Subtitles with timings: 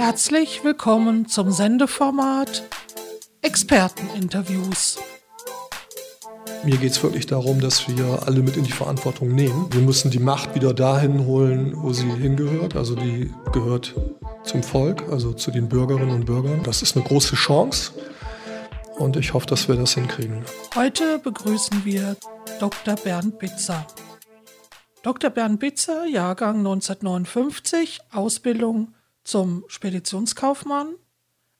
[0.00, 2.64] Herzlich willkommen zum Sendeformat
[3.42, 4.98] Experteninterviews.
[6.64, 9.68] Mir geht es wirklich darum, dass wir alle mit in die Verantwortung nehmen.
[9.70, 12.76] Wir müssen die Macht wieder dahin holen, wo sie hingehört.
[12.76, 13.94] Also die gehört
[14.42, 16.62] zum Volk, also zu den Bürgerinnen und Bürgern.
[16.62, 17.92] Das ist eine große Chance
[18.96, 20.46] und ich hoffe, dass wir das hinkriegen.
[20.74, 22.16] Heute begrüßen wir
[22.58, 22.94] Dr.
[22.96, 23.86] Bernd Bitzer.
[25.02, 25.28] Dr.
[25.28, 28.94] Bernd Bitzer, Jahrgang 1959, Ausbildung
[29.24, 30.94] zum Speditionskaufmann,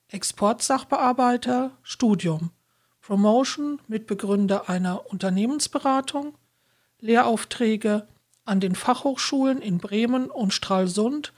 [0.09, 2.51] Exportsachbearbeiter, Studium,
[3.01, 6.37] Promotion, Mitbegründer einer Unternehmensberatung,
[7.01, 8.07] Lehraufträge
[8.45, 11.33] an den Fachhochschulen in Bremen und Stralsund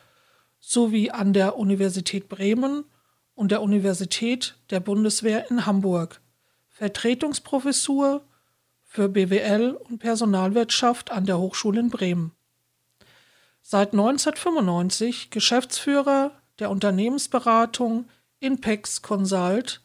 [0.59, 2.85] sowie an der Universität Bremen
[3.35, 6.21] und der Universität der Bundeswehr in Hamburg,
[6.69, 8.25] Vertretungsprofessur
[8.85, 12.33] für BWL und Personalwirtschaft an der Hochschule in Bremen.
[13.63, 18.07] Seit 1995 Geschäftsführer der Unternehmensberatung
[18.41, 19.81] Inpex Consult,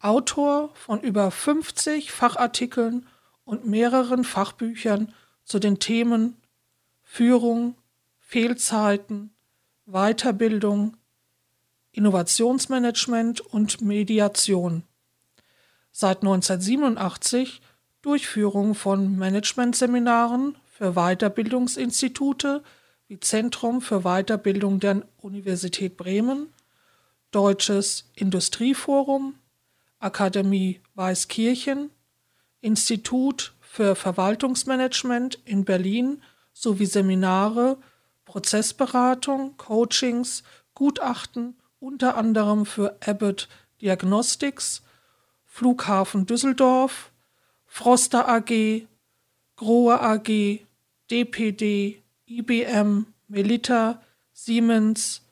[0.00, 3.06] Autor von über 50 Fachartikeln
[3.44, 5.12] und mehreren Fachbüchern
[5.44, 6.36] zu den Themen
[7.02, 7.76] Führung,
[8.20, 9.30] Fehlzeiten,
[9.86, 10.96] Weiterbildung,
[11.92, 14.82] Innovationsmanagement und Mediation.
[15.92, 17.62] Seit 1987
[18.02, 22.62] Durchführung von Managementseminaren für Weiterbildungsinstitute
[23.08, 26.52] wie Zentrum für Weiterbildung der Universität Bremen,
[27.30, 29.34] Deutsches Industrieforum,
[29.98, 31.90] Akademie Weißkirchen,
[32.60, 37.76] Institut für Verwaltungsmanagement in Berlin sowie Seminare,
[38.24, 40.42] Prozessberatung, Coachings,
[40.74, 43.48] Gutachten unter anderem für Abbott
[43.80, 44.82] Diagnostics,
[45.44, 47.10] Flughafen Düsseldorf,
[47.66, 48.86] Froster AG,
[49.56, 50.60] Grohe AG,
[51.10, 55.22] DPD, IBM, Melita, Siemens,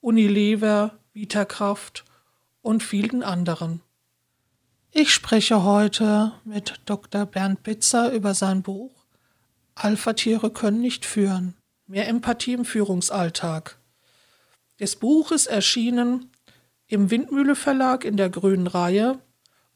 [0.00, 2.04] Unilever, Vitakraft
[2.60, 3.80] und vielen anderen.
[4.90, 7.26] Ich spreche heute mit Dr.
[7.26, 9.02] Bernd Bitzer über sein Buch
[9.74, 11.54] Alpha-Tiere können nicht führen.
[11.86, 13.78] Mehr Empathie im Führungsalltag.
[14.78, 16.30] Das Buch ist erschienen
[16.86, 19.18] im Windmühle Verlag in der grünen Reihe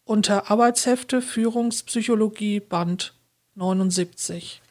[0.05, 3.15] unter Arbeitshefte Führungspsychologie Band
[3.55, 4.63] 79.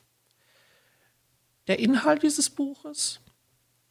[1.67, 3.21] Der Inhalt dieses Buches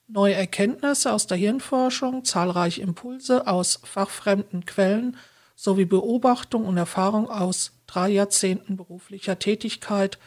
[0.07, 5.17] Neue Erkenntnisse aus der Hirnforschung, zahlreiche Impulse aus fachfremden Quellen
[5.57, 10.19] sowie Beobachtung und Erfahrung aus drei Jahrzehnten beruflicher Tätigkeit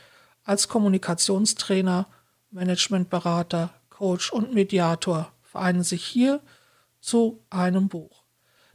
[0.43, 2.07] als Kommunikationstrainer,
[2.49, 6.39] Managementberater, Coach und Mediator vereinen sich hier
[6.99, 8.23] zu einem Buch,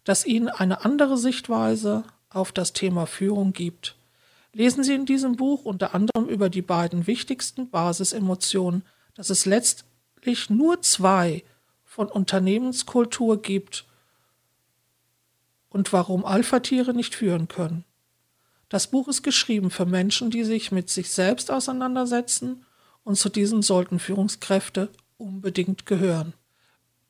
[0.05, 3.97] das Ihnen eine andere Sichtweise auf das Thema Führung gibt.
[4.55, 10.51] Lesen Sie in diesem Buch unter anderem über die beiden wichtigsten Basisemotionen, dass es letztlich
[10.51, 11.45] nur zwei
[11.85, 13.87] von Unternehmenskultur gibt
[15.71, 17.85] und warum Alpha-Tiere nicht führen können.
[18.69, 22.65] Das Buch ist geschrieben für Menschen, die sich mit sich selbst auseinandersetzen
[23.05, 26.35] und zu diesen sollten Führungskräfte unbedingt gehören.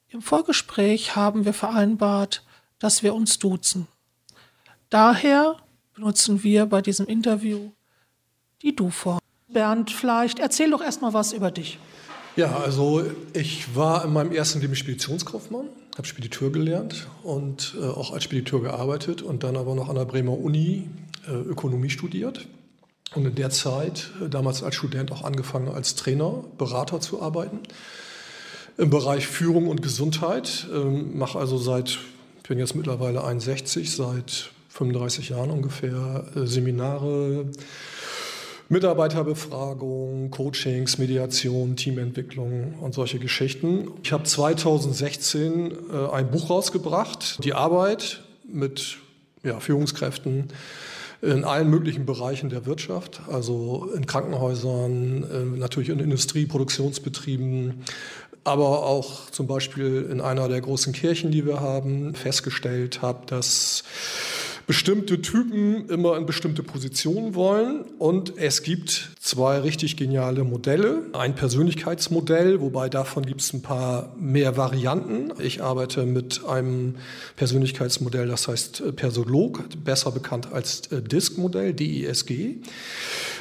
[0.08, 2.44] Im Vorgespräch haben wir vereinbart,
[2.78, 3.88] dass wir uns duzen.
[4.90, 5.56] Daher
[6.02, 7.70] benutzen wir bei diesem Interview
[8.60, 9.20] die Du-Form.
[9.46, 11.78] Bernd, vielleicht erzähl doch erstmal was über dich.
[12.34, 13.04] Ja, also
[13.34, 18.62] ich war in meinem ersten Leben Speditionskaufmann, habe Spediteur gelernt und äh, auch als Spediteur
[18.62, 20.88] gearbeitet und dann aber noch an der Bremer Uni
[21.28, 22.48] äh, Ökonomie studiert.
[23.14, 27.60] Und in der Zeit, äh, damals als Student, auch angefangen als Trainer, Berater zu arbeiten
[28.76, 30.66] im Bereich Führung und Gesundheit.
[30.74, 32.00] Ähm, mache also seit,
[32.38, 37.46] ich bin jetzt mittlerweile 61, seit 35 Jahren ungefähr äh, Seminare,
[38.68, 43.88] Mitarbeiterbefragung, Coachings, Mediation, Teamentwicklung und solche Geschichten.
[44.02, 48.96] Ich habe 2016 äh, ein Buch rausgebracht, Die Arbeit mit
[49.42, 50.48] ja, Führungskräften
[51.20, 57.84] in allen möglichen Bereichen der Wirtschaft, also in Krankenhäusern, äh, natürlich in Industrieproduktionsbetrieben,
[58.44, 63.84] aber auch zum Beispiel in einer der großen Kirchen, die wir haben, festgestellt habe, dass
[64.66, 67.82] bestimmte Typen immer in bestimmte Positionen wollen.
[67.98, 71.02] Und es gibt zwei richtig geniale Modelle.
[71.12, 75.32] Ein Persönlichkeitsmodell, wobei davon gibt es ein paar mehr Varianten.
[75.40, 76.96] Ich arbeite mit einem
[77.36, 82.56] Persönlichkeitsmodell, das heißt Persolog, besser bekannt als äh, DISC-Modell, D-I-S-G.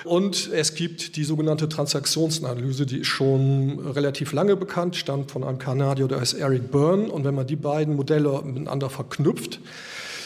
[0.03, 5.59] Und es gibt die sogenannte Transaktionsanalyse, die ist schon relativ lange bekannt, stammt von einem
[5.59, 7.11] Kanadier, der heißt Eric Byrne.
[7.11, 9.59] Und wenn man die beiden Modelle miteinander verknüpft,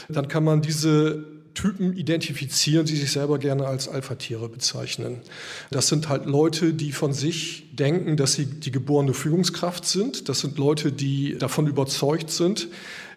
[0.09, 1.25] dann kann man diese
[1.55, 5.21] Typen identifizieren, die sich selber gerne als Alpha-Tiere bezeichnen.
[5.71, 10.29] Das sind halt Leute, die von sich denken, dass sie die geborene Führungskraft sind.
[10.29, 12.67] Das sind Leute, die davon überzeugt sind,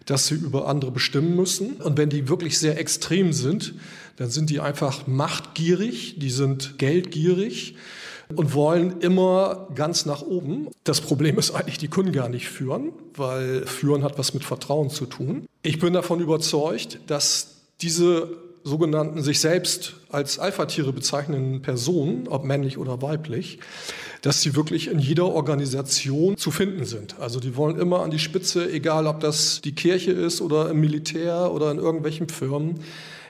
[0.06, 1.76] dass sie über andere bestimmen müssen.
[1.76, 3.74] Und wenn die wirklich sehr extrem sind,
[4.16, 7.74] dann sind die einfach machtgierig, die sind geldgierig
[8.34, 10.68] und wollen immer ganz nach oben.
[10.84, 14.90] Das Problem ist eigentlich, die können gar nicht führen, weil führen hat was mit Vertrauen
[14.90, 15.46] zu tun.
[15.62, 18.28] Ich bin davon überzeugt, dass diese
[18.64, 23.60] sogenannten sich selbst als Alpha-Tiere bezeichnenden Personen, ob männlich oder weiblich,
[24.22, 27.18] dass sie wirklich in jeder Organisation zu finden sind.
[27.20, 30.80] Also die wollen immer an die Spitze, egal ob das die Kirche ist oder im
[30.80, 32.80] Militär oder in irgendwelchen Firmen.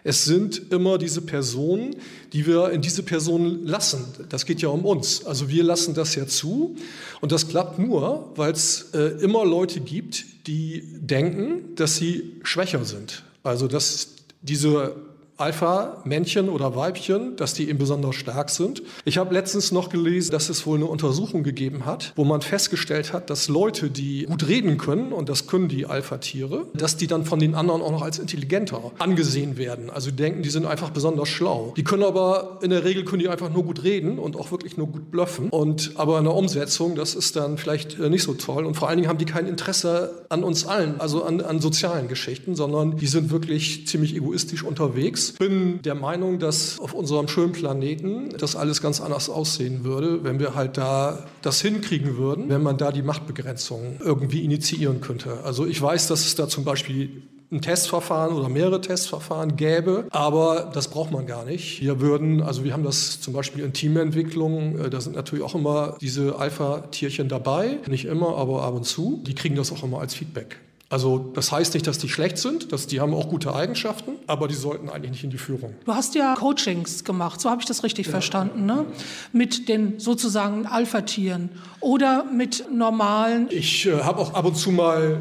[0.09, 1.95] Es sind immer diese Personen,
[2.33, 4.07] die wir in diese Personen lassen.
[4.31, 5.27] Das geht ja um uns.
[5.27, 6.77] Also wir lassen das ja zu.
[7.21, 12.87] Und das klappt nur, weil es äh, immer Leute gibt, die denken, dass sie schwächer
[12.87, 13.23] sind.
[13.43, 14.97] Also dass diese
[15.39, 18.83] Alpha-Männchen oder Weibchen, dass die eben besonders stark sind.
[19.05, 23.13] Ich habe letztens noch gelesen, dass es wohl eine Untersuchung gegeben hat, wo man festgestellt
[23.13, 27.25] hat, dass Leute, die gut reden können, und das können die Alpha-Tiere, dass die dann
[27.25, 29.91] von den anderen auch noch als intelligenter angesehen werden.
[29.91, 31.73] Also die denken, die sind einfach besonders schlau.
[31.77, 34.77] Die können aber, in der Regel können die einfach nur gut reden und auch wirklich
[34.77, 35.51] nur gut bluffen.
[35.51, 38.67] Und aber in der Umsetzung, das ist dann vielleicht äh, nicht so toll.
[38.67, 42.09] Und vor allen Dingen haben die kein Interesse an uns allen, also an, an sozialen
[42.09, 47.53] Geschichten, sondern die sind wirklich ziemlich egoistisch unterwegs bin der Meinung, dass auf unserem schönen
[47.53, 52.63] Planeten das alles ganz anders aussehen würde, wenn wir halt da das hinkriegen würden, wenn
[52.63, 55.39] man da die Machtbegrenzung irgendwie initiieren könnte.
[55.45, 60.71] Also ich weiß, dass es da zum Beispiel ein Testverfahren oder mehrere Testverfahren gäbe, aber
[60.75, 61.81] das braucht man gar nicht.
[61.81, 65.55] Wir würden, also wir haben das zum Beispiel in Teamentwicklung, äh, da sind natürlich auch
[65.55, 69.23] immer diese Alpha-Tierchen dabei, nicht immer, aber ab und zu.
[69.27, 70.59] Die kriegen das auch immer als Feedback.
[70.91, 74.49] Also das heißt nicht, dass die schlecht sind, dass die haben auch gute Eigenschaften, aber
[74.49, 75.75] die sollten eigentlich nicht in die Führung.
[75.85, 78.13] Du hast ja Coachings gemacht, so habe ich das richtig ja.
[78.13, 78.87] verstanden, ne?
[79.33, 81.51] Mit den sozusagen Alpha-Tieren
[81.81, 83.49] oder mit normalen.
[83.51, 85.21] Ich äh, habe auch ab und zu mal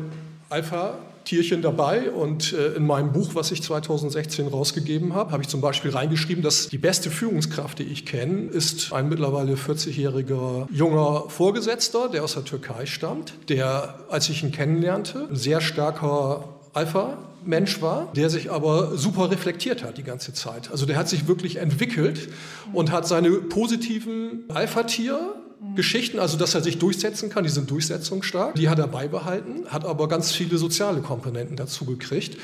[0.49, 5.49] Alpha Tierchen dabei und äh, in meinem Buch, was ich 2016 rausgegeben habe, habe ich
[5.49, 11.25] zum Beispiel reingeschrieben, dass die beste Führungskraft, die ich kenne, ist ein mittlerweile 40-jähriger junger
[11.27, 17.17] Vorgesetzter, der aus der Türkei stammt, der, als ich ihn kennenlernte, ein sehr starker Alpha
[17.43, 20.71] Mensch war, der sich aber super reflektiert hat die ganze Zeit.
[20.71, 22.29] Also der hat sich wirklich entwickelt
[22.73, 25.35] und hat seine positiven Alpha-Tier
[25.75, 29.85] Geschichten, also dass er sich durchsetzen kann, die sind durchsetzungsstark, die hat er beibehalten, hat
[29.85, 32.37] aber ganz viele soziale Komponenten dazu gekriegt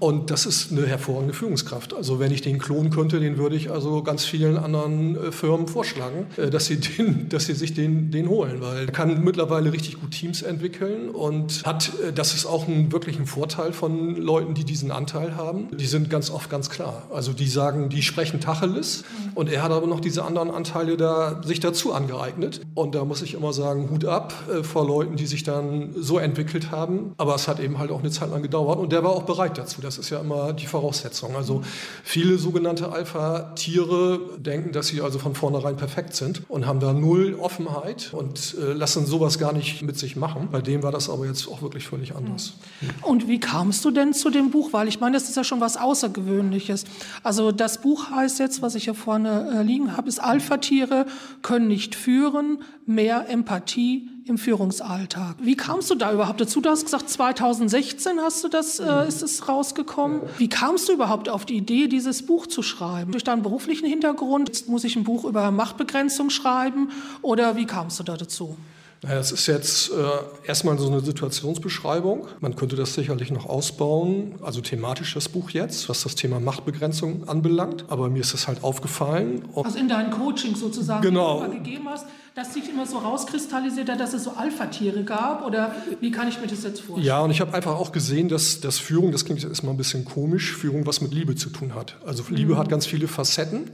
[0.00, 1.94] und das ist eine hervorragende Führungskraft.
[1.94, 5.68] Also wenn ich den klonen könnte, den würde ich also ganz vielen anderen äh, Firmen
[5.68, 9.72] vorschlagen, äh, dass sie, den, dass sie sich den, den holen, weil er kann mittlerweile
[9.72, 14.16] richtig gut Teams entwickeln und hat, äh, das ist auch ein, wirklich ein Vorteil von
[14.16, 15.76] Leuten, die diesen Anteil haben.
[15.76, 17.04] Die sind ganz oft ganz klar.
[17.12, 19.04] Also die sagen, die sprechen Tacheles
[19.34, 22.55] und er hat aber noch diese anderen Anteile da sich dazu angeeignet.
[22.74, 26.18] Und da muss ich immer sagen, Hut ab äh, vor Leuten, die sich dann so
[26.18, 27.14] entwickelt haben.
[27.16, 29.58] Aber es hat eben halt auch eine Zeit lang gedauert und der war auch bereit
[29.58, 29.80] dazu.
[29.80, 31.36] Das ist ja immer die Voraussetzung.
[31.36, 31.62] Also
[32.04, 37.36] viele sogenannte Alpha-Tiere denken, dass sie also von vornherein perfekt sind und haben da null
[37.40, 40.48] Offenheit und äh, lassen sowas gar nicht mit sich machen.
[40.50, 42.54] Bei dem war das aber jetzt auch wirklich völlig anders.
[43.02, 44.72] Und wie kamst du denn zu dem Buch?
[44.72, 46.84] Weil ich meine, das ist ja schon was Außergewöhnliches.
[47.22, 51.06] Also das Buch heißt jetzt, was ich hier vorne äh, liegen habe, ist Alpha-Tiere
[51.42, 55.36] können nicht führen Führen, mehr Empathie im Führungsalltag.
[55.40, 56.60] Wie kamst du da überhaupt dazu?
[56.60, 60.22] Du hast gesagt, 2016 hast du das, äh, ist es rausgekommen.
[60.38, 63.12] Wie kamst du überhaupt auf die Idee, dieses Buch zu schreiben?
[63.12, 64.48] Durch deinen beruflichen Hintergrund?
[64.48, 66.90] Jetzt muss ich ein Buch über Machtbegrenzung schreiben?
[67.22, 68.56] Oder wie kamst du da dazu?
[69.02, 72.26] Das ist jetzt äh, erstmal so eine Situationsbeschreibung.
[72.40, 77.28] Man könnte das sicherlich noch ausbauen, also thematisch das Buch jetzt, was das Thema Machtbegrenzung
[77.28, 77.84] anbelangt.
[77.88, 79.44] Aber mir ist das halt aufgefallen.
[79.54, 81.44] Also in deinen Coachings sozusagen, genau.
[81.44, 82.06] die du gegeben hast,
[82.36, 85.42] dass sich immer so rauskristallisiert hat, dass es so Alpha-Tiere gab?
[85.42, 87.06] Oder wie kann ich mir das jetzt vorstellen?
[87.06, 89.78] Ja, und ich habe einfach auch gesehen, dass, dass Führung, das klingt jetzt erstmal ein
[89.78, 91.96] bisschen komisch, Führung was mit Liebe zu tun hat.
[92.04, 92.58] Also Liebe mhm.
[92.58, 93.70] hat ganz viele Facetten.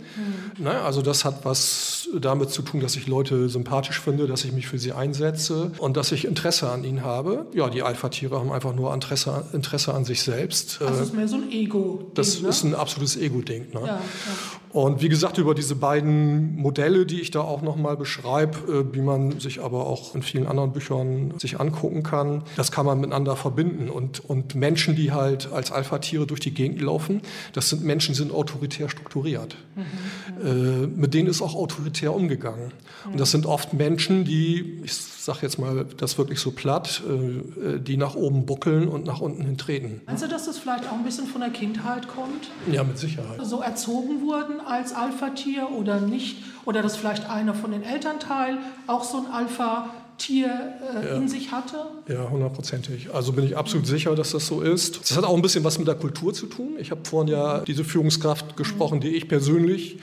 [0.57, 0.63] Mhm.
[0.63, 0.71] Ne?
[0.71, 4.69] Also das hat was damit zu tun, dass ich Leute sympathisch finde, dass ich mich
[4.69, 7.47] für sie einsetze und dass ich Interesse an ihnen habe.
[7.55, 10.81] Ja, die Alpha-Tiere haben einfach nur Interesse, Interesse an sich selbst.
[10.81, 12.13] Also das ist mehr so ein Ego.
[12.15, 12.49] Das ne?
[12.49, 13.73] ist ein absolutes Ego-Ding.
[13.73, 13.81] Ne?
[13.81, 14.01] Ja, ja.
[14.73, 19.03] Und wie gesagt, über diese beiden Modelle, die ich da auch nochmal beschreibe, äh, wie
[19.03, 23.37] man sich aber auch in vielen anderen Büchern sich angucken kann, das kann man miteinander
[23.37, 23.91] verbinden.
[23.91, 27.21] Und, und Menschen, die halt als Alpha-Tiere durch die Gegend laufen,
[27.53, 29.57] das sind Menschen, die sind autoritär strukturiert.
[29.77, 30.47] Mhm.
[30.47, 32.73] Äh, mit denen ist auch autoritär umgegangen.
[33.05, 33.13] Mhm.
[33.13, 37.79] Und das sind oft Menschen, die, ich sage jetzt mal das wirklich so platt, äh,
[37.79, 40.01] die nach oben buckeln und nach unten hin treten.
[40.07, 42.49] Meinst du, dass das vielleicht auch ein bisschen von der Kindheit kommt?
[42.71, 43.39] Ja, mit Sicherheit.
[43.45, 46.39] So erzogen wurden als Alpha-Tier oder nicht?
[46.65, 51.17] Oder dass vielleicht einer von den Elternteilen auch so ein Alpha Tier äh, ja.
[51.17, 51.79] in sich hatte?
[52.07, 53.13] Ja, hundertprozentig.
[53.13, 55.01] Also bin ich absolut sicher, dass das so ist.
[55.01, 56.77] Das hat auch ein bisschen was mit der Kultur zu tun.
[56.79, 59.99] Ich habe vorhin ja diese Führungskraft gesprochen, die ich persönlich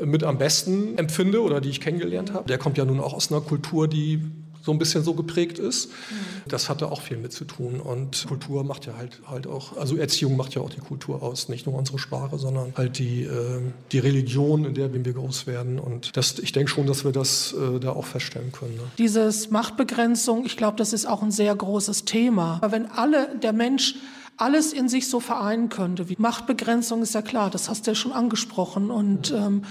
[0.00, 2.48] äh, mit am besten empfinde oder die ich kennengelernt habe.
[2.48, 4.22] Der kommt ja nun auch aus einer Kultur, die
[4.64, 5.88] so ein bisschen so geprägt ist.
[5.88, 6.48] Mhm.
[6.48, 7.80] Das hatte auch viel mit zu tun.
[7.80, 11.50] Und Kultur macht ja halt, halt auch, also Erziehung macht ja auch die Kultur aus.
[11.50, 13.60] Nicht nur unsere Sprache, sondern halt die, äh,
[13.92, 15.78] die Religion, in der wir groß werden.
[15.78, 18.76] Und das, ich denke schon, dass wir das äh, da auch feststellen können.
[18.76, 18.82] Ne?
[18.96, 22.58] Dieses Machtbegrenzung, ich glaube, das ist auch ein sehr großes Thema.
[22.62, 23.96] Aber wenn alle, der Mensch
[24.38, 27.94] alles in sich so vereinen könnte, wie Machtbegrenzung ist ja klar, das hast du ja
[27.94, 28.90] schon angesprochen.
[28.90, 29.62] Und mhm.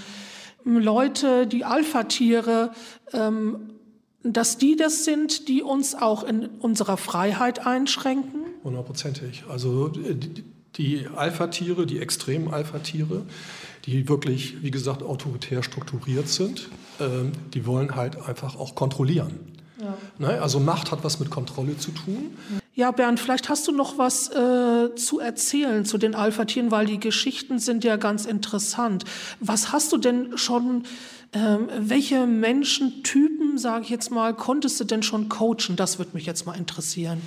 [0.66, 2.70] ähm, Leute, die Alpha-Tiere,
[3.12, 3.73] ähm,
[4.24, 8.40] dass die das sind, die uns auch in unserer Freiheit einschränken?
[8.64, 9.44] Hundertprozentig.
[9.48, 9.92] Also
[10.76, 13.22] die Alpha-Tiere, die extremen Alpha-Tiere,
[13.84, 19.38] die wirklich, wie gesagt, autoritär strukturiert sind, ähm, die wollen halt einfach auch kontrollieren.
[19.80, 19.96] Ja.
[20.18, 20.40] Ne?
[20.40, 22.36] Also Macht hat was mit Kontrolle zu tun.
[22.76, 26.98] Ja, Bernd, vielleicht hast du noch was äh, zu erzählen zu den Alpha-Tieren, weil die
[26.98, 29.04] Geschichten sind ja ganz interessant.
[29.38, 30.84] Was hast du denn schon
[31.34, 35.76] ähm, welche Menschentypen, sage ich jetzt mal, konntest du denn schon coachen?
[35.76, 37.20] Das würde mich jetzt mal interessieren.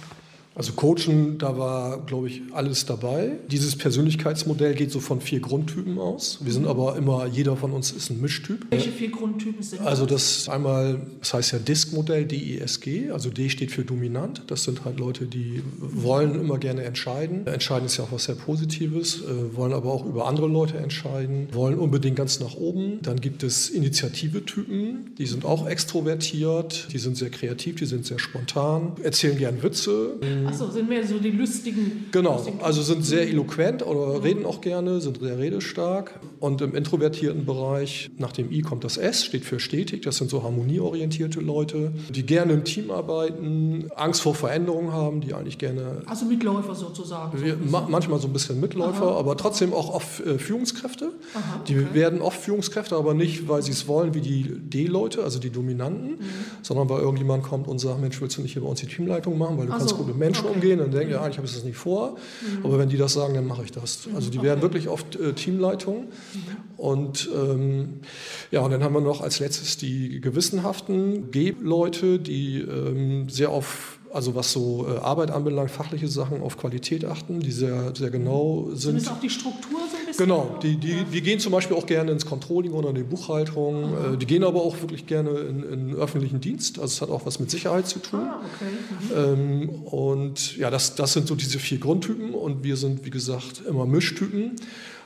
[0.58, 3.34] Also Coachen, da war, glaube ich, alles dabei.
[3.52, 6.40] Dieses Persönlichkeitsmodell geht so von vier Grundtypen aus.
[6.42, 8.66] Wir sind aber immer, jeder von uns ist ein Mischtyp.
[8.72, 9.88] Welche vier Grundtypen sind das?
[9.88, 13.12] Also das einmal, das heißt ja DISC-Modell, D-I-S-G.
[13.12, 14.46] Also D steht für dominant.
[14.48, 17.46] Das sind halt Leute, die wollen immer gerne entscheiden.
[17.46, 21.50] Entscheiden ist ja auch was sehr Positives, äh, wollen aber auch über andere Leute entscheiden,
[21.52, 23.00] wollen unbedingt ganz nach oben.
[23.04, 28.18] Dann gibt es Initiative-Typen, die sind auch extrovertiert, die sind sehr kreativ, die sind sehr
[28.18, 30.16] spontan, erzählen gern Witze.
[30.48, 32.06] Achso, sind mehr so die lustigen.
[32.12, 34.24] Genau, lustigen also sind sehr eloquent oder mhm.
[34.24, 36.20] reden auch gerne, sind sehr redestark.
[36.40, 40.02] Und im introvertierten Bereich, nach dem I kommt das S, steht für stetig.
[40.04, 45.34] Das sind so harmonieorientierte Leute, die gerne im Team arbeiten, Angst vor Veränderungen haben, die
[45.34, 46.02] eigentlich gerne.
[46.06, 47.42] Also Mitläufer sozusagen.
[47.42, 49.20] Wir, ma manchmal so ein bisschen Mitläufer, Aha.
[49.20, 51.12] aber trotzdem auch oft äh, Führungskräfte.
[51.34, 51.74] Aha, okay.
[51.74, 55.50] Die werden oft Führungskräfte, aber nicht, weil sie es wollen, wie die D-Leute, also die
[55.50, 56.20] Dominanten, mhm.
[56.62, 59.38] sondern weil irgendjemand kommt und sagt: Mensch, willst du nicht hier bei uns die Teamleitung
[59.38, 60.56] machen, weil du also, kannst gut mit Menschen okay.
[60.56, 62.18] umgehen, dann denke ich, eigentlich habe ich das nicht vor.
[62.42, 62.66] Mhm.
[62.66, 64.08] Aber wenn die das sagen, dann mache ich das.
[64.14, 64.48] Also die okay.
[64.48, 66.06] werden wirklich oft äh, Teamleitung.
[66.06, 66.78] Mhm.
[66.78, 68.02] Und ähm,
[68.52, 73.98] ja, und dann haben wir noch als letztes die gewissenhaften G-Leute, die ähm, sehr auf
[74.14, 78.70] also was so äh, Arbeit anbelangt, fachliche Sachen auf Qualität achten, die sehr, sehr genau
[78.74, 78.98] sind.
[78.98, 80.28] Ist auch die Struktur so bisschen?
[80.28, 84.14] Genau, die, die, die gehen zum Beispiel auch gerne ins Controlling oder in die Buchhaltung.
[84.14, 86.80] Äh, die gehen aber auch wirklich gerne in, in öffentlichen Dienst.
[86.80, 88.22] Also es hat auch was mit Sicherheit zu tun.
[88.22, 89.24] Ah, okay.
[89.36, 89.70] Mhm.
[89.70, 93.62] Ähm, und ja, das, das sind so diese vier Grundtypen und wir sind, wie gesagt,
[93.68, 94.56] immer Mischtypen.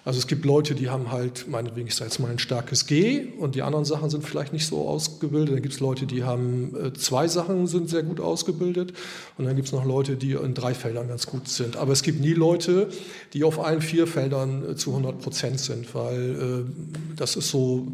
[0.03, 3.27] Also es gibt Leute, die haben halt, meinetwegen, ich sage jetzt mal ein starkes G
[3.37, 5.55] und die anderen Sachen sind vielleicht nicht so ausgebildet.
[5.55, 8.93] Dann gibt es Leute, die haben äh, zwei Sachen, sind sehr gut ausgebildet
[9.37, 11.77] und dann gibt es noch Leute, die in drei Feldern ganz gut sind.
[11.77, 12.89] Aber es gibt nie Leute,
[13.33, 17.87] die auf allen vier Feldern äh, zu 100 Prozent sind, weil äh, das ist so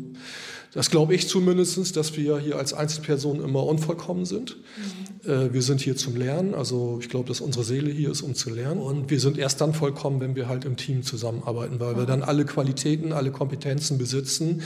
[0.73, 4.57] das glaube ich zumindest, dass wir hier als Einzelpersonen immer unvollkommen sind.
[4.57, 5.31] Mhm.
[5.31, 6.53] Äh, wir sind hier zum Lernen.
[6.53, 8.81] Also ich glaube, dass unsere Seele hier ist, um zu lernen.
[8.81, 11.97] Und wir sind erst dann vollkommen, wenn wir halt im Team zusammenarbeiten, weil mhm.
[11.99, 14.61] wir dann alle Qualitäten, alle Kompetenzen besitzen,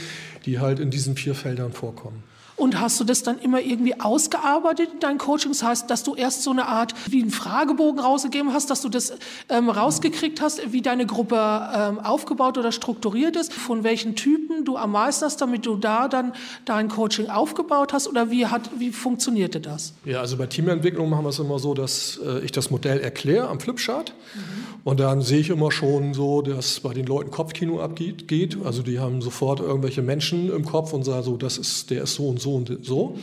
[0.46, 2.22] die halt in diesen vier Feldern vorkommen.
[2.62, 5.58] Und hast du das dann immer irgendwie ausgearbeitet in deinen Coachings?
[5.58, 8.88] Das heißt, dass du erst so eine Art wie einen Fragebogen rausgegeben hast, dass du
[8.88, 9.14] das
[9.48, 11.36] ähm, rausgekriegt hast, wie deine Gruppe
[11.74, 15.91] ähm, aufgebaut oder strukturiert ist, von welchen Typen du am meisten hast, damit du da
[16.08, 16.32] dann
[16.64, 18.08] dein Coaching aufgebaut hast?
[18.08, 19.94] Oder wie, hat, wie funktionierte das?
[20.04, 23.48] Ja, also bei Teamentwicklung machen wir es immer so, dass äh, ich das Modell erkläre
[23.48, 24.14] am Flipchart.
[24.34, 24.40] Mhm.
[24.84, 28.28] Und dann sehe ich immer schon so, dass bei den Leuten Kopfkino abgeht.
[28.28, 28.58] Geht.
[28.64, 32.14] Also die haben sofort irgendwelche Menschen im Kopf und sagen so, das ist, der ist
[32.14, 33.16] so und so und so.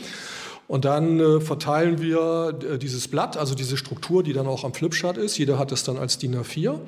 [0.70, 4.72] Und dann äh, verteilen wir äh, dieses Blatt, also diese Struktur, die dann auch am
[4.72, 5.36] Flipchart ist.
[5.36, 6.78] Jeder hat das dann als DIN A4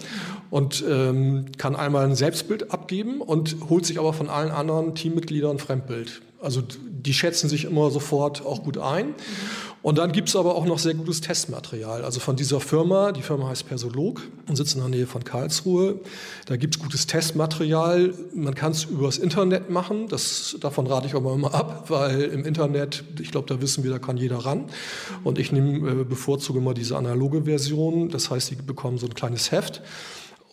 [0.51, 5.57] und ähm, kann einmal ein Selbstbild abgeben und holt sich aber von allen anderen Teammitgliedern
[5.57, 6.23] ein Fremdbild.
[6.43, 9.15] Also die schätzen sich immer sofort auch gut ein.
[9.83, 12.05] Und dann gibt es aber auch noch sehr gutes Testmaterial.
[12.05, 15.97] Also von dieser Firma, die Firma heißt Persolog und sitzt in der Nähe von Karlsruhe.
[16.47, 18.15] Da gibt es gutes Testmaterial.
[18.33, 20.07] Man kann es übers Internet machen.
[20.07, 23.91] Das, davon rate ich aber immer ab, weil im Internet, ich glaube, da wissen wir,
[23.91, 24.67] da kann jeder ran.
[25.25, 28.09] Und ich nehme, äh, bevorzuge immer diese analoge Version.
[28.09, 29.83] Das heißt, sie bekommen so ein kleines Heft.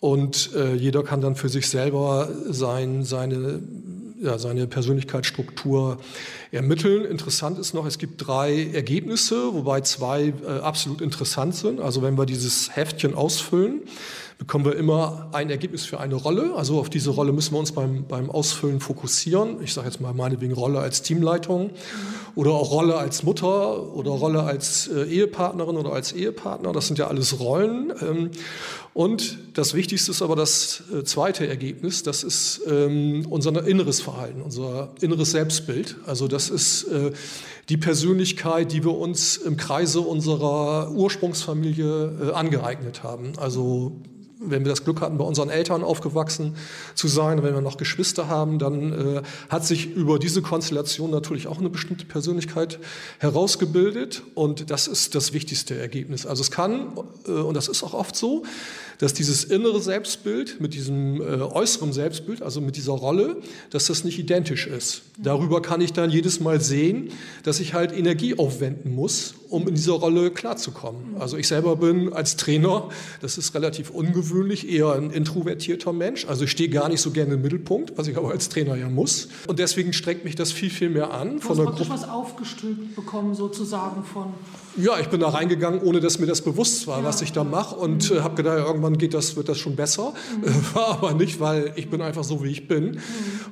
[0.00, 3.62] Und äh, jeder kann dann für sich selber sein, seine
[4.20, 5.98] ja, seine Persönlichkeitsstruktur
[6.52, 7.04] ermitteln.
[7.04, 11.80] Interessant ist noch, es gibt drei Ergebnisse, wobei zwei äh, absolut interessant sind.
[11.80, 13.82] Also wenn wir dieses Heftchen ausfüllen,
[14.40, 16.54] bekommen wir immer ein Ergebnis für eine Rolle.
[16.54, 19.62] Also auf diese Rolle müssen wir uns beim, beim Ausfüllen fokussieren.
[19.62, 21.70] Ich sage jetzt mal meinetwegen Rolle als Teamleitung
[22.34, 26.72] oder auch Rolle als Mutter oder Rolle als äh, Ehepartnerin oder als Ehepartner.
[26.72, 27.92] Das sind ja alles Rollen.
[28.00, 28.30] Ähm,
[28.92, 34.42] und das Wichtigste ist aber das äh, zweite Ergebnis, das ist ähm, unser inneres Verhalten,
[34.42, 35.96] unser inneres Selbstbild.
[36.06, 37.12] Also das ist äh,
[37.68, 43.34] die Persönlichkeit, die wir uns im Kreise unserer Ursprungsfamilie äh, angeeignet haben.
[43.36, 43.92] Also
[44.40, 46.56] wenn wir das Glück hatten, bei unseren Eltern aufgewachsen
[46.94, 51.46] zu sein, wenn wir noch Geschwister haben, dann äh, hat sich über diese Konstellation natürlich
[51.46, 52.78] auch eine bestimmte Persönlichkeit
[53.18, 56.26] herausgebildet und das ist das wichtigste Ergebnis.
[56.26, 56.92] Also es kann,
[57.26, 58.44] äh, und das ist auch oft so,
[58.98, 63.36] dass dieses innere Selbstbild mit diesem äh, äußeren Selbstbild, also mit dieser Rolle,
[63.70, 65.02] dass das nicht identisch ist.
[65.18, 67.10] Darüber kann ich dann jedes Mal sehen,
[67.42, 71.16] dass ich halt Energie aufwenden muss, um in dieser Rolle klarzukommen.
[71.18, 72.88] Also ich selber bin als Trainer,
[73.20, 76.26] das ist relativ ungewöhnlich, eher ein introvertierter Mensch.
[76.26, 78.88] Also ich stehe gar nicht so gerne im Mittelpunkt, was ich aber als Trainer ja
[78.88, 79.28] muss.
[79.48, 81.40] Und deswegen strengt mich das viel, viel mehr an.
[81.40, 84.32] Du von hast was aufgestülpt bekommen sozusagen von...
[84.76, 87.04] Ja, ich bin da reingegangen, ohne dass mir das bewusst war, ja.
[87.04, 88.18] was ich da mache und mhm.
[88.18, 90.14] äh, habe gedacht, irgendwann geht das, wird das schon besser.
[90.40, 90.64] Mhm.
[90.74, 92.92] War aber nicht, weil ich bin einfach so, wie ich bin.
[92.92, 92.98] Mhm.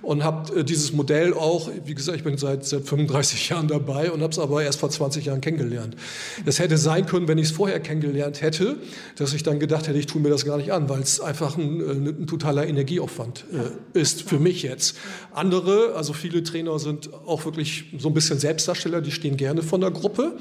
[0.02, 4.12] Und habe äh, dieses Modell auch, wie gesagt, ich bin seit, seit 35 Jahren dabei
[4.12, 5.96] und habe es aber erst vor 20 Jahren kennengelernt kennengelernt.
[6.44, 8.76] Das hätte sein können, wenn ich es vorher kennengelernt hätte,
[9.16, 11.56] dass ich dann gedacht hätte, ich tue mir das gar nicht an, weil es einfach
[11.56, 14.96] ein, äh, ein, totaler Energieaufwand äh, ist für mich jetzt.
[15.32, 19.80] Andere, also viele Trainer sind auch wirklich so ein bisschen Selbstdarsteller, die stehen gerne von
[19.80, 20.36] der Gruppe.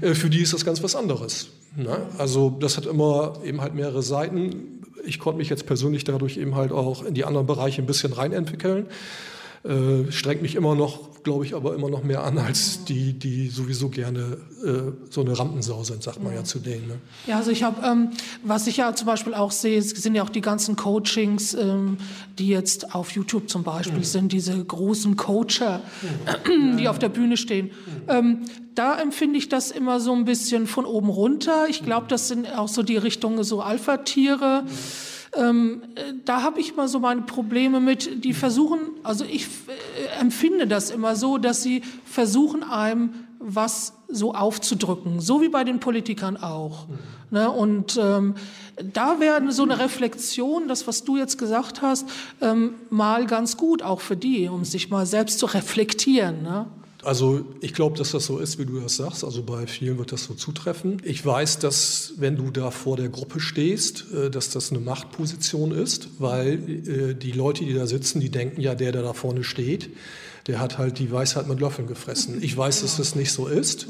[0.00, 1.48] Äh, für die ist das ganz was anderes.
[1.76, 2.06] Ne?
[2.18, 4.82] Also das hat immer eben halt mehrere Seiten.
[5.04, 8.12] Ich konnte mich jetzt persönlich dadurch eben halt auch in die anderen Bereiche ein bisschen
[8.12, 8.86] reinentwickeln.
[9.64, 13.48] Äh, strengt mich immer noch, glaube ich, aber immer noch mehr an als die, die
[13.48, 16.88] sowieso gerne äh, so eine Rampensau sind, sagt man ja, ja zu denen.
[16.88, 16.98] Ne?
[17.26, 18.10] Ja, also ich habe, ähm,
[18.42, 21.98] was ich ja zum Beispiel auch sehe, sind ja auch die ganzen Coachings, ähm,
[22.38, 24.04] die jetzt auf YouTube zum Beispiel mhm.
[24.04, 25.80] sind, diese großen Coacher,
[26.46, 26.76] mhm.
[26.76, 27.66] die auf der Bühne stehen.
[27.66, 28.02] Mhm.
[28.08, 28.40] Ähm,
[28.74, 31.66] da empfinde ich das immer so ein bisschen von oben runter.
[31.68, 32.08] Ich glaube, mhm.
[32.08, 34.62] das sind auch so die Richtungen so Alpha-Tiere.
[34.64, 34.68] Mhm.
[35.36, 35.82] Ähm,
[36.24, 40.90] da habe ich mal so meine Probleme mit, die versuchen, also ich äh, empfinde das
[40.90, 46.88] immer so, dass sie versuchen einem was so aufzudrücken, so wie bei den Politikern auch.
[46.88, 46.98] Mhm.
[47.30, 47.50] Ne?
[47.50, 48.34] Und ähm,
[48.92, 52.08] da wäre so eine Reflexion, das, was du jetzt gesagt hast,
[52.40, 56.42] ähm, mal ganz gut, auch für die, um sich mal selbst zu reflektieren.
[56.42, 56.66] Ne?
[57.04, 59.22] Also ich glaube, dass das so ist, wie du das sagst.
[59.24, 61.00] Also bei vielen wird das so zutreffen.
[61.04, 65.72] Ich weiß, dass wenn du da vor der Gruppe stehst, äh, dass das eine Machtposition
[65.72, 66.54] ist, weil
[66.88, 69.90] äh, die Leute, die da sitzen, die denken ja, der, der da vorne steht,
[70.48, 72.42] der hat halt die Weisheit mit Löffeln gefressen.
[72.42, 73.86] Ich weiß, dass das nicht so ist.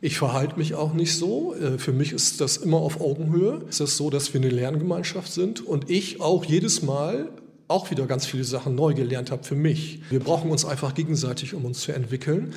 [0.00, 1.54] Ich verhalte mich auch nicht so.
[1.54, 3.62] Äh, für mich ist das immer auf Augenhöhe.
[3.68, 7.28] Es ist so, dass wir eine Lerngemeinschaft sind und ich auch jedes Mal
[7.68, 10.00] auch wieder ganz viele Sachen neu gelernt habe für mich.
[10.08, 12.54] Wir brauchen uns einfach gegenseitig, um uns zu entwickeln.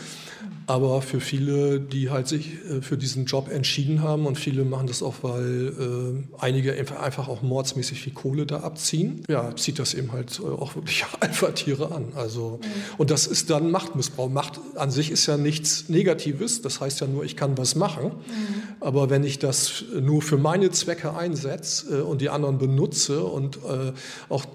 [0.69, 4.85] Aber für viele, die halt sich äh, für diesen Job entschieden haben und viele machen
[4.85, 9.95] das auch, weil äh, einige einfach auch mordsmäßig viel Kohle da abziehen, ja, zieht das
[9.95, 12.13] eben halt äh, auch wirklich Alpha-Tiere an.
[12.13, 12.59] Also,
[12.99, 14.29] und das ist dann Machtmissbrauch.
[14.29, 18.09] Macht an sich ist ja nichts Negatives, das heißt ja nur, ich kann was machen.
[18.09, 18.63] Mhm.
[18.79, 23.57] Aber wenn ich das nur für meine Zwecke einsetze äh, und die anderen benutze und
[23.57, 23.91] äh,
[24.29, 24.45] auch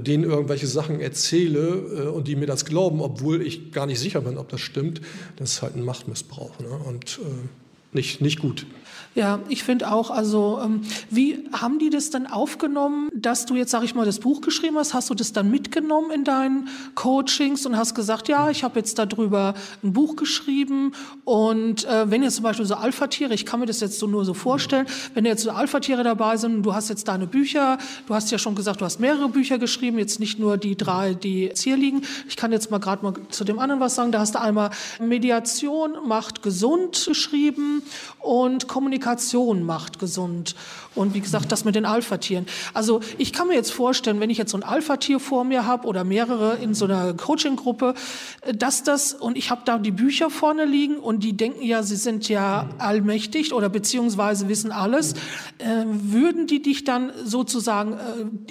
[0.00, 4.20] denen irgendwelche Sachen erzähle äh, und die mir das glauben, obwohl ich gar nicht sicher
[4.20, 5.00] bin, ob das stimmt,
[5.36, 6.68] das ist halt ein Machtmissbrauch ne?
[6.68, 7.63] und äh,
[7.94, 8.66] nicht, nicht gut.
[9.14, 13.70] Ja, ich finde auch, also ähm, wie haben die das dann aufgenommen, dass du jetzt,
[13.70, 14.92] sag ich mal, das Buch geschrieben hast?
[14.92, 18.98] Hast du das dann mitgenommen in deinen Coachings und hast gesagt, ja, ich habe jetzt
[18.98, 19.54] darüber
[19.84, 23.78] ein Buch geschrieben und äh, wenn jetzt zum Beispiel so Alpha-Tiere, ich kann mir das
[23.78, 27.28] jetzt so nur so vorstellen, wenn jetzt so Alpha-Tiere dabei sind, du hast jetzt deine
[27.28, 27.78] Bücher,
[28.08, 31.14] du hast ja schon gesagt, du hast mehrere Bücher geschrieben, jetzt nicht nur die drei,
[31.14, 32.02] die jetzt hier liegen.
[32.28, 34.10] Ich kann jetzt mal gerade mal zu dem anderen was sagen.
[34.10, 37.83] Da hast du einmal Mediation macht gesund geschrieben
[38.20, 40.54] und Kommunikation macht gesund.
[40.94, 42.46] Und wie gesagt, das mit den Alpha-Tieren.
[42.72, 45.86] Also ich kann mir jetzt vorstellen, wenn ich jetzt so ein Alpha-Tier vor mir habe
[45.88, 47.94] oder mehrere in so einer Coaching-Gruppe,
[48.54, 51.96] dass das, und ich habe da die Bücher vorne liegen und die denken ja, sie
[51.96, 55.14] sind ja allmächtig oder beziehungsweise wissen alles,
[55.58, 57.96] äh, würden die dich dann sozusagen, äh,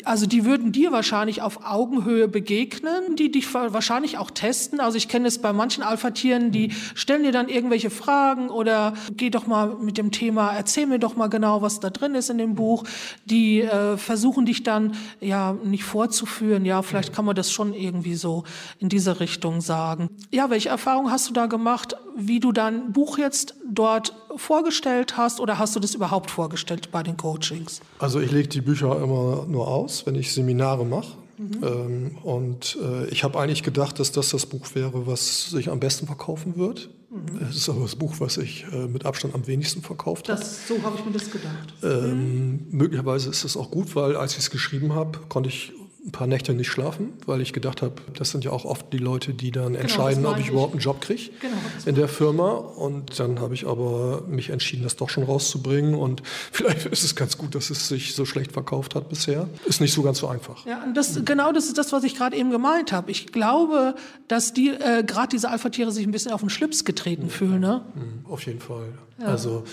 [0.04, 4.80] also die würden dir wahrscheinlich auf Augenhöhe begegnen, die dich wahrscheinlich auch testen.
[4.80, 9.29] Also ich kenne es bei manchen Alpha-Tieren, die stellen dir dann irgendwelche Fragen oder geh
[9.29, 12.38] doch mal mit dem Thema erzähl mir doch mal genau, was da drin ist in
[12.38, 12.83] dem Buch.
[13.23, 16.65] Die äh, versuchen dich dann ja nicht vorzuführen.
[16.65, 18.43] Ja, vielleicht kann man das schon irgendwie so
[18.79, 20.09] in diese Richtung sagen.
[20.31, 25.39] Ja, welche Erfahrung hast du da gemacht, wie du dein Buch jetzt dort vorgestellt hast
[25.39, 27.79] oder hast du das überhaupt vorgestellt bei den Coachings?
[27.99, 31.13] Also ich lege die Bücher immer nur aus, wenn ich Seminare mache.
[31.38, 31.63] Mhm.
[31.63, 35.79] Ähm, und äh, ich habe eigentlich gedacht, dass das das Buch wäre, was sich am
[35.79, 36.89] besten verkaufen wird.
[37.13, 37.47] Mhm.
[37.49, 40.43] Es ist aber das Buch, was sich äh, mit Abstand am wenigsten verkauft hat.
[40.43, 41.73] So habe ich mir das gedacht.
[41.84, 42.67] Ähm, mhm.
[42.71, 45.73] Möglicherweise ist es auch gut, weil als ich es geschrieben habe, konnte ich
[46.06, 48.98] ein paar Nächte nicht schlafen, weil ich gedacht habe, das sind ja auch oft die
[48.98, 52.10] Leute, die dann genau, entscheiden, ob ich, ich, überhaupt einen Job kriege genau, in der
[52.10, 52.52] Firma.
[52.52, 55.96] Und dann habe ich aber mich entschieden, das doch schon rauszubringen.
[55.96, 59.48] Und vielleicht ist es ganz gut, dass es sich so schlecht verkauft hat bisher.
[59.66, 60.66] Ist nicht so ganz so einfach.
[60.66, 63.10] Ja, und das, genau das ist das, was ich gerade eben gemeint habe.
[63.10, 63.96] Ich glaube,
[64.28, 67.62] dass die äh, gerade diese Alpha-Tiere sich ein bisschen auf den Schlips getreten fühlen.
[67.62, 67.82] Ne?
[67.96, 68.89] Mhm, auf jeden Fall.
[69.20, 69.28] Ja.
[69.28, 69.63] Also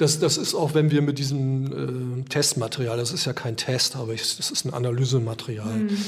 [0.00, 3.96] das, das ist auch, wenn wir mit diesem äh, Testmaterial, das ist ja kein Test,
[3.96, 5.98] aber ich, das ist ein Analysematerial, mhm.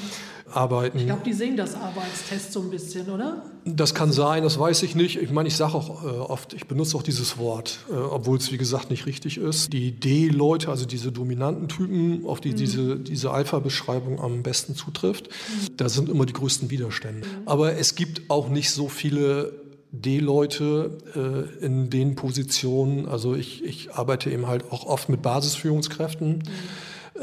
[0.51, 0.99] arbeiten.
[0.99, 3.43] Ich glaube, die sehen das aber als Test so ein bisschen, oder?
[3.67, 5.21] Das kann sein, das weiß ich nicht.
[5.21, 8.51] Ich meine, ich sage auch äh, oft, ich benutze auch dieses Wort, äh, obwohl es
[8.51, 9.75] wie gesagt nicht richtig ist.
[9.75, 12.57] Die D-Leute, also diese dominanten Typen, auf die mhm.
[12.57, 15.77] diese, diese Alpha-Beschreibung am besten zutrifft, mhm.
[15.77, 17.27] da sind immer die größten Widerstände.
[17.27, 17.43] Mhm.
[17.45, 19.62] Aber es gibt auch nicht so viele
[19.93, 23.07] D-Leute äh, in den Positionen.
[23.07, 26.39] Also ich, ich arbeite eben halt auch oft mit Basisführungskräften.
[26.39, 26.43] Mhm.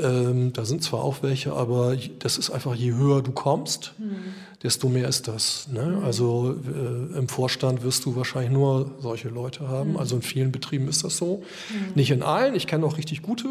[0.02, 4.18] Ähm, da sind zwar auch welche, aber das ist einfach, je höher du kommst, mhm.
[4.62, 5.68] desto mehr ist das.
[5.74, 5.98] Ne?
[5.98, 6.04] Mhm.
[6.06, 9.92] Also äh, im Vorstand wirst du wahrscheinlich nur solche Leute haben.
[9.92, 9.98] Mhm.
[9.98, 11.44] Also in vielen Betrieben ist das so.
[11.72, 11.94] Mhm.
[11.96, 12.54] Nicht in allen.
[12.54, 13.48] Ich kenne auch richtig gute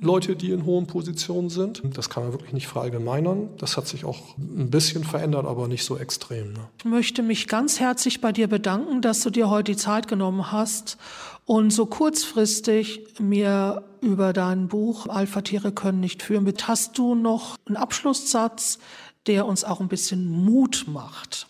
[0.00, 1.82] Leute, die in hohen Positionen sind.
[1.94, 3.48] Das kann man wirklich nicht verallgemeinern.
[3.58, 6.52] Das hat sich auch ein bisschen verändert, aber nicht so extrem.
[6.52, 6.68] Ne?
[6.78, 10.52] Ich möchte mich ganz herzlich bei dir bedanken, dass du dir heute die Zeit genommen
[10.52, 10.98] hast
[11.46, 16.52] und so kurzfristig mir über dein Buch Alpha-Tiere können nicht führen.
[16.62, 18.78] Hast du noch einen Abschlusssatz,
[19.26, 21.46] der uns auch ein bisschen Mut macht?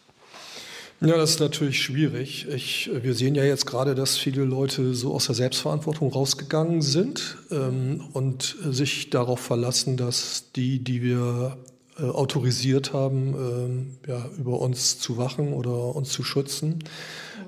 [1.00, 2.46] Ja, das ist natürlich schwierig.
[2.48, 7.36] Ich, wir sehen ja jetzt gerade, dass viele Leute so aus der Selbstverantwortung rausgegangen sind
[7.50, 11.58] ähm, und sich darauf verlassen, dass die, die wir
[11.98, 16.78] äh, autorisiert haben, ähm, ja, über uns zu wachen oder uns zu schützen,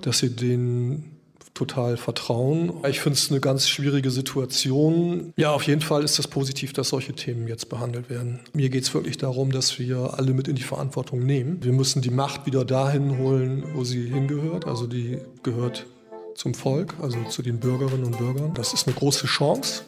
[0.03, 1.16] dass sie den
[1.55, 2.73] total vertrauen.
[2.89, 5.33] Ich finde es eine ganz schwierige Situation.
[5.37, 8.41] Ja, auf jeden Fall ist das positiv, dass solche Themen jetzt behandelt werden.
[8.53, 11.63] Mir geht es wirklich darum, dass wir alle mit in die Verantwortung nehmen.
[11.63, 14.67] Wir müssen die Macht wieder dahin holen, wo sie hingehört.
[14.67, 15.87] Also die gehört
[16.35, 18.53] zum Volk, also zu den Bürgerinnen und Bürgern.
[18.55, 19.83] Das ist eine große Chance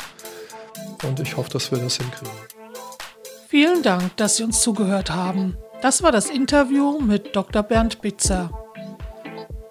[1.05, 2.33] und ich hoffe, dass wir das hinkriegen.
[3.49, 5.57] Vielen Dank, dass Sie uns zugehört haben.
[5.81, 7.63] Das war das Interview mit Dr.
[7.63, 8.51] Bernd Bitzer.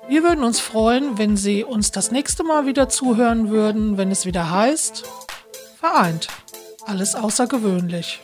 [0.09, 4.25] Wir würden uns freuen, wenn Sie uns das nächste Mal wieder zuhören würden, wenn es
[4.25, 5.03] wieder heißt,
[5.77, 6.29] vereint.
[6.85, 8.21] Alles außergewöhnlich.